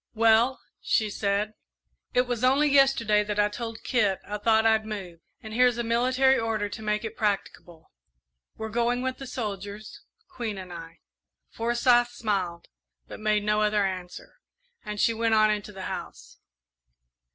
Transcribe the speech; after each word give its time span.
"Well," 0.15 0.59
she 0.81 1.11
said, 1.11 1.53
"it 2.11 2.23
was 2.23 2.43
only 2.43 2.67
yesterday 2.67 3.23
that 3.23 3.39
I 3.39 3.49
told 3.49 3.83
Kit 3.83 4.19
I 4.27 4.39
thought 4.39 4.65
I'd 4.65 4.83
move, 4.83 5.19
and 5.43 5.53
here's 5.53 5.77
a 5.77 5.83
military 5.83 6.39
order 6.39 6.69
to 6.69 6.81
make 6.81 7.05
it 7.05 7.15
practicable. 7.15 7.91
We're 8.57 8.69
going 8.69 9.03
with 9.03 9.19
the 9.19 9.27
soldiers 9.27 10.01
Queen 10.27 10.57
and 10.57 10.73
I." 10.73 11.01
Forsyth 11.51 12.09
smiled, 12.13 12.67
but 13.07 13.19
made 13.19 13.43
no 13.43 13.61
other 13.61 13.85
answer, 13.85 14.39
and 14.83 14.99
she 14.99 15.13
went 15.13 15.35
on 15.35 15.51
into 15.51 15.71
the 15.71 15.83
house. 15.85 16.39